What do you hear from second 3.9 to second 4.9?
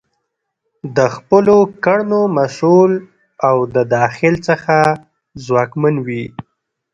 داخل څخه